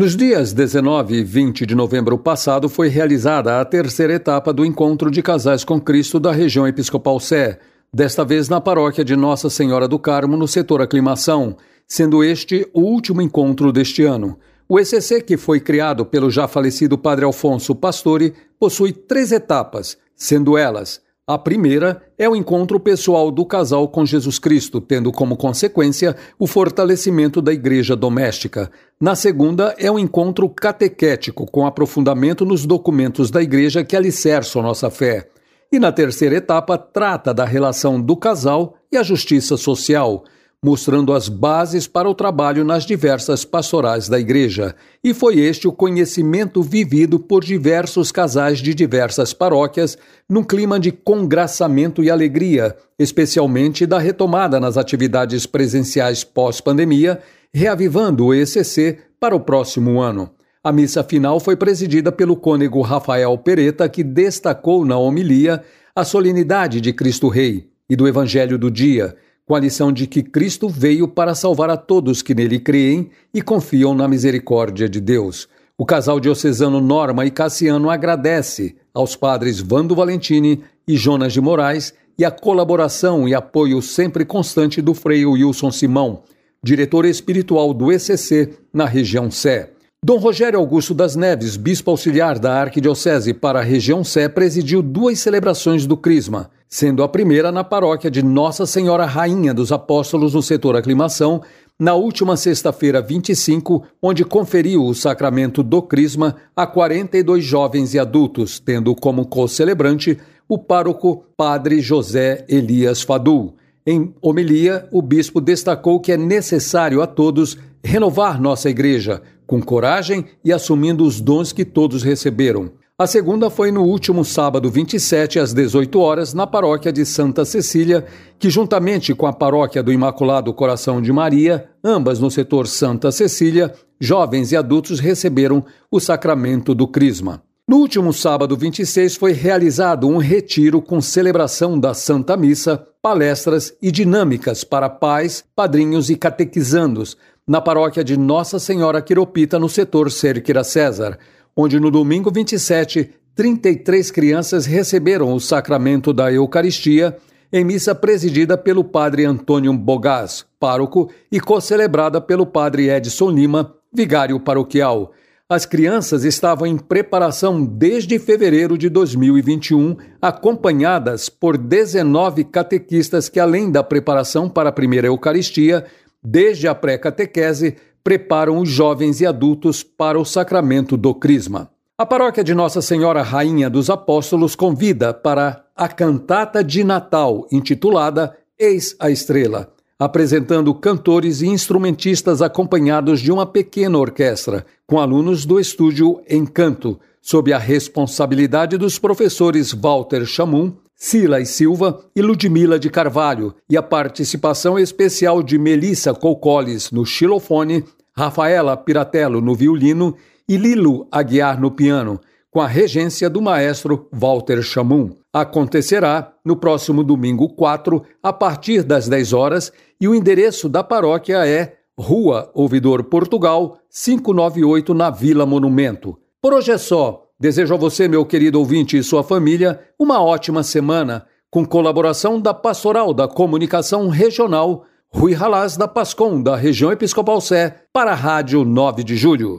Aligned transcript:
Nos 0.00 0.16
dias 0.16 0.54
19 0.54 1.14
e 1.14 1.22
20 1.22 1.66
de 1.66 1.74
novembro 1.74 2.16
passado 2.16 2.70
foi 2.70 2.88
realizada 2.88 3.60
a 3.60 3.64
terceira 3.66 4.14
etapa 4.14 4.50
do 4.50 4.64
Encontro 4.64 5.10
de 5.10 5.20
Casais 5.20 5.62
com 5.62 5.78
Cristo 5.78 6.18
da 6.18 6.32
região 6.32 6.66
Episcopal 6.66 7.20
Sé, 7.20 7.58
desta 7.92 8.24
vez 8.24 8.48
na 8.48 8.62
paróquia 8.62 9.04
de 9.04 9.14
Nossa 9.14 9.50
Senhora 9.50 9.86
do 9.86 9.98
Carmo, 9.98 10.38
no 10.38 10.48
setor 10.48 10.80
Aclimação, 10.80 11.54
sendo 11.86 12.24
este 12.24 12.66
o 12.72 12.80
último 12.80 13.20
encontro 13.20 13.70
deste 13.70 14.02
ano. 14.02 14.38
O 14.66 14.80
ECC, 14.80 15.20
que 15.20 15.36
foi 15.36 15.60
criado 15.60 16.06
pelo 16.06 16.30
já 16.30 16.48
falecido 16.48 16.96
Padre 16.96 17.26
Alfonso 17.26 17.74
Pastore, 17.74 18.32
possui 18.58 18.92
três 18.92 19.32
etapas, 19.32 19.98
sendo 20.16 20.56
elas 20.56 21.02
a 21.34 21.38
primeira 21.38 22.02
é 22.18 22.28
o 22.28 22.34
encontro 22.34 22.80
pessoal 22.80 23.30
do 23.30 23.46
casal 23.46 23.86
com 23.86 24.04
Jesus 24.04 24.36
Cristo, 24.36 24.80
tendo 24.80 25.12
como 25.12 25.36
consequência 25.36 26.16
o 26.36 26.44
fortalecimento 26.44 27.40
da 27.40 27.52
igreja 27.52 27.94
doméstica. 27.94 28.68
Na 29.00 29.14
segunda 29.14 29.72
é 29.78 29.88
o 29.88 29.96
encontro 29.96 30.48
catequético, 30.48 31.46
com 31.46 31.64
aprofundamento 31.64 32.44
nos 32.44 32.66
documentos 32.66 33.30
da 33.30 33.40
igreja 33.40 33.84
que 33.84 33.94
alicerçam 33.94 34.60
nossa 34.60 34.90
fé. 34.90 35.28
E 35.70 35.78
na 35.78 35.92
terceira 35.92 36.34
etapa 36.34 36.76
trata 36.76 37.32
da 37.32 37.44
relação 37.44 38.00
do 38.00 38.16
casal 38.16 38.74
e 38.90 38.96
a 38.96 39.02
justiça 39.04 39.56
social 39.56 40.24
mostrando 40.62 41.14
as 41.14 41.26
bases 41.26 41.86
para 41.86 42.08
o 42.08 42.14
trabalho 42.14 42.64
nas 42.66 42.84
diversas 42.84 43.46
pastorais 43.46 44.10
da 44.10 44.20
igreja. 44.20 44.74
E 45.02 45.14
foi 45.14 45.38
este 45.38 45.66
o 45.66 45.72
conhecimento 45.72 46.62
vivido 46.62 47.18
por 47.18 47.42
diversos 47.42 48.12
casais 48.12 48.58
de 48.58 48.74
diversas 48.74 49.32
paróquias, 49.32 49.96
num 50.28 50.44
clima 50.44 50.78
de 50.78 50.92
congraçamento 50.92 52.02
e 52.02 52.10
alegria, 52.10 52.76
especialmente 52.98 53.86
da 53.86 53.98
retomada 53.98 54.60
nas 54.60 54.76
atividades 54.76 55.46
presenciais 55.46 56.22
pós-pandemia, 56.24 57.20
reavivando 57.54 58.26
o 58.26 58.34
ECC 58.34 58.98
para 59.18 59.34
o 59.34 59.40
próximo 59.40 59.98
ano. 59.98 60.30
A 60.62 60.70
missa 60.70 61.02
final 61.02 61.40
foi 61.40 61.56
presidida 61.56 62.12
pelo 62.12 62.36
cônego 62.36 62.82
Rafael 62.82 63.36
Pereta, 63.38 63.88
que 63.88 64.04
destacou 64.04 64.84
na 64.84 64.98
homilia 64.98 65.62
a 65.96 66.04
solenidade 66.04 66.82
de 66.82 66.92
Cristo 66.92 67.28
Rei 67.28 67.70
e 67.88 67.96
do 67.96 68.06
Evangelho 68.06 68.58
do 68.58 68.70
dia 68.70 69.16
com 69.50 69.56
a 69.56 69.58
lição 69.58 69.92
de 69.92 70.06
que 70.06 70.22
Cristo 70.22 70.68
veio 70.68 71.08
para 71.08 71.34
salvar 71.34 71.70
a 71.70 71.76
todos 71.76 72.22
que 72.22 72.36
nele 72.36 72.60
creem 72.60 73.10
e 73.34 73.42
confiam 73.42 73.92
na 73.92 74.06
misericórdia 74.06 74.88
de 74.88 75.00
Deus. 75.00 75.48
O 75.76 75.84
casal 75.84 76.20
diocesano 76.20 76.80
Norma 76.80 77.26
e 77.26 77.32
Cassiano 77.32 77.90
agradece 77.90 78.76
aos 78.94 79.16
padres 79.16 79.58
Vando 79.58 79.92
Valentini 79.92 80.62
e 80.86 80.96
Jonas 80.96 81.32
de 81.32 81.40
Moraes 81.40 81.92
e 82.16 82.24
a 82.24 82.30
colaboração 82.30 83.28
e 83.28 83.34
apoio 83.34 83.82
sempre 83.82 84.24
constante 84.24 84.80
do 84.80 84.94
Frei 84.94 85.26
Wilson 85.26 85.72
Simão, 85.72 86.22
diretor 86.62 87.04
espiritual 87.04 87.74
do 87.74 87.90
ECC 87.90 88.56
na 88.72 88.84
região 88.84 89.32
Sé. 89.32 89.72
Dom 90.00 90.18
Rogério 90.18 90.60
Augusto 90.60 90.94
das 90.94 91.16
Neves, 91.16 91.56
bispo 91.56 91.90
auxiliar 91.90 92.38
da 92.38 92.60
Arquidiocese 92.60 93.34
para 93.34 93.58
a 93.58 93.64
região 93.64 94.04
Sé, 94.04 94.28
presidiu 94.28 94.80
duas 94.80 95.18
celebrações 95.18 95.86
do 95.86 95.96
Crisma 95.96 96.52
sendo 96.72 97.02
a 97.02 97.08
primeira 97.08 97.50
na 97.50 97.64
paróquia 97.64 98.08
de 98.08 98.22
Nossa 98.22 98.64
Senhora 98.64 99.04
Rainha 99.04 99.52
dos 99.52 99.72
Apóstolos 99.72 100.34
no 100.34 100.42
setor 100.42 100.76
aclimação, 100.76 101.42
na 101.76 101.94
última 101.94 102.36
sexta-feira 102.36 103.02
25, 103.02 103.82
onde 104.00 104.24
conferiu 104.24 104.84
o 104.84 104.94
sacramento 104.94 105.64
do 105.64 105.82
Crisma 105.82 106.36
a 106.54 106.68
42 106.68 107.42
jovens 107.42 107.92
e 107.92 107.98
adultos, 107.98 108.60
tendo 108.60 108.94
como 108.94 109.26
co-celebrante 109.26 110.16
o 110.48 110.56
pároco 110.56 111.24
Padre 111.36 111.80
José 111.80 112.44
Elias 112.48 113.02
Fadu. 113.02 113.54
Em 113.84 114.14
homilia, 114.22 114.86
o 114.92 115.02
bispo 115.02 115.40
destacou 115.40 115.98
que 115.98 116.12
é 116.12 116.16
necessário 116.16 117.02
a 117.02 117.06
todos 117.06 117.58
renovar 117.82 118.40
nossa 118.40 118.70
igreja, 118.70 119.22
com 119.44 119.60
coragem 119.60 120.26
e 120.44 120.52
assumindo 120.52 121.04
os 121.04 121.20
dons 121.20 121.52
que 121.52 121.64
todos 121.64 122.04
receberam. 122.04 122.70
A 123.00 123.06
segunda 123.06 123.48
foi 123.48 123.72
no 123.72 123.82
último 123.82 124.22
sábado 124.26 124.70
27, 124.70 125.38
às 125.38 125.54
18 125.54 125.98
horas, 125.98 126.34
na 126.34 126.46
paróquia 126.46 126.92
de 126.92 127.06
Santa 127.06 127.46
Cecília, 127.46 128.04
que, 128.38 128.50
juntamente 128.50 129.14
com 129.14 129.26
a 129.26 129.32
paróquia 129.32 129.82
do 129.82 129.90
Imaculado 129.90 130.52
Coração 130.52 131.00
de 131.00 131.10
Maria, 131.10 131.66
ambas 131.82 132.20
no 132.20 132.30
setor 132.30 132.66
Santa 132.66 133.10
Cecília, 133.10 133.72
jovens 133.98 134.52
e 134.52 134.56
adultos 134.58 135.00
receberam 135.00 135.64
o 135.90 135.98
sacramento 135.98 136.74
do 136.74 136.86
Crisma. 136.86 137.42
No 137.66 137.78
último 137.78 138.12
sábado 138.12 138.54
26 138.54 139.16
foi 139.16 139.32
realizado 139.32 140.06
um 140.06 140.18
retiro 140.18 140.82
com 140.82 141.00
celebração 141.00 141.80
da 141.80 141.94
Santa 141.94 142.36
Missa, 142.36 142.86
palestras 143.00 143.72
e 143.80 143.90
dinâmicas 143.90 144.62
para 144.62 144.90
pais, 144.90 145.42
padrinhos 145.56 146.10
e 146.10 146.16
catequizandos, 146.16 147.16
na 147.48 147.62
paróquia 147.62 148.04
de 148.04 148.18
Nossa 148.18 148.58
Senhora 148.58 149.00
Quiropita, 149.00 149.58
no 149.58 149.70
setor 149.70 150.10
Cerqueira 150.10 150.62
César 150.62 151.18
onde 151.60 151.78
no 151.78 151.90
domingo 151.90 152.30
27, 152.30 153.10
33 153.34 154.10
crianças 154.10 154.64
receberam 154.64 155.34
o 155.34 155.38
sacramento 155.38 156.10
da 156.10 156.32
Eucaristia 156.32 157.18
em 157.52 157.64
missa 157.64 157.94
presidida 157.94 158.56
pelo 158.56 158.82
padre 158.82 159.26
Antônio 159.26 159.70
Bogás, 159.74 160.46
pároco, 160.58 161.10
e 161.30 161.38
co-celebrada 161.38 162.18
pelo 162.18 162.46
padre 162.46 162.88
Edson 162.88 163.30
Lima, 163.30 163.74
vigário 163.92 164.40
paroquial. 164.40 165.12
As 165.48 165.66
crianças 165.66 166.24
estavam 166.24 166.66
em 166.66 166.78
preparação 166.78 167.62
desde 167.62 168.18
fevereiro 168.18 168.78
de 168.78 168.88
2021, 168.88 169.96
acompanhadas 170.22 171.28
por 171.28 171.58
19 171.58 172.44
catequistas 172.44 173.28
que, 173.28 173.40
além 173.40 173.70
da 173.70 173.82
preparação 173.82 174.48
para 174.48 174.70
a 174.70 174.72
primeira 174.72 175.08
Eucaristia, 175.08 175.84
desde 176.22 176.68
a 176.68 176.74
pré-catequese, 176.74 177.76
preparam 178.02 178.58
os 178.58 178.68
jovens 178.68 179.20
e 179.20 179.26
adultos 179.26 179.82
para 179.82 180.18
o 180.18 180.24
sacramento 180.24 180.96
do 180.96 181.14
Crisma. 181.14 181.70
A 181.98 182.06
paróquia 182.06 182.42
de 182.42 182.54
Nossa 182.54 182.80
Senhora 182.80 183.22
Rainha 183.22 183.68
dos 183.68 183.90
Apóstolos 183.90 184.56
convida 184.56 185.12
para 185.12 185.64
a 185.76 185.86
cantata 185.86 186.64
de 186.64 186.82
Natal, 186.82 187.46
intitulada 187.52 188.36
Eis 188.58 188.96
a 188.98 189.10
Estrela, 189.10 189.72
apresentando 190.00 190.74
cantores 190.74 191.42
e 191.42 191.46
instrumentistas 191.46 192.40
acompanhados 192.40 193.20
de 193.20 193.30
uma 193.30 193.44
pequena 193.44 193.98
orquestra, 193.98 194.64
com 194.86 194.98
alunos 194.98 195.44
do 195.44 195.60
estúdio 195.60 196.22
Encanto, 196.26 196.98
sob 197.20 197.52
a 197.52 197.58
responsabilidade 197.58 198.78
dos 198.78 198.98
professores 198.98 199.74
Walter 199.74 200.24
Chamum, 200.24 200.72
Sila 200.96 201.38
e 201.38 201.44
Silva 201.44 202.00
e 202.16 202.22
Ludmila 202.22 202.78
de 202.78 202.88
Carvalho, 202.88 203.54
e 203.68 203.76
a 203.76 203.82
participação 203.82 204.78
especial 204.78 205.42
de 205.42 205.58
Melissa 205.58 206.14
Colcoles 206.14 206.90
no 206.90 207.04
xilofone, 207.04 207.84
Rafaela 208.16 208.78
Piratello 208.78 209.42
no 209.42 209.54
violino 209.54 210.16
e 210.48 210.56
Lilo 210.56 211.06
Aguiar 211.12 211.60
no 211.60 211.70
piano, 211.70 212.18
com 212.50 212.60
a 212.62 212.66
regência 212.66 213.28
do 213.28 213.42
maestro 213.42 214.08
Walter 214.10 214.62
Chamum. 214.62 215.19
Acontecerá 215.32 216.32
no 216.44 216.56
próximo 216.56 217.04
domingo 217.04 217.48
4, 217.50 218.02
a 218.22 218.32
partir 218.32 218.82
das 218.82 219.08
10 219.08 219.32
horas, 219.32 219.72
e 220.00 220.08
o 220.08 220.14
endereço 220.14 220.68
da 220.68 220.82
paróquia 220.82 221.46
é 221.46 221.76
Rua 221.96 222.50
Ouvidor 222.54 223.04
Portugal, 223.04 223.78
598, 223.90 224.92
na 224.92 225.10
Vila 225.10 225.46
Monumento. 225.46 226.18
Por 226.42 226.54
hoje 226.54 226.72
é 226.72 226.78
só. 226.78 227.26
Desejo 227.38 227.74
a 227.74 227.76
você, 227.76 228.08
meu 228.08 228.24
querido 228.26 228.58
ouvinte 228.58 228.98
e 228.98 229.02
sua 229.02 229.22
família, 229.22 229.80
uma 229.98 230.22
ótima 230.22 230.62
semana, 230.62 231.26
com 231.50 231.64
colaboração 231.64 232.40
da 232.40 232.52
Pastoral 232.52 233.14
da 233.14 233.26
Comunicação 233.26 234.08
Regional, 234.08 234.84
Rui 235.12 235.32
Ralaz 235.32 235.76
da 235.76 235.88
Pascom, 235.88 236.42
da 236.42 236.54
região 236.54 236.92
Episcopal 236.92 237.40
Sé, 237.40 237.82
para 237.92 238.12
a 238.12 238.14
Rádio 238.14 238.64
9 238.64 239.02
de 239.02 239.16
Julho. 239.16 239.58